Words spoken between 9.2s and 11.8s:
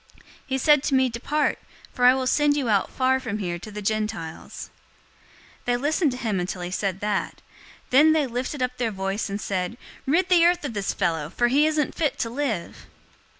and said, "Rid the earth of this fellow, for he